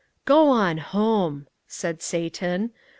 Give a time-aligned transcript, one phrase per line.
[0.25, 2.71] "Go on home," said Satan.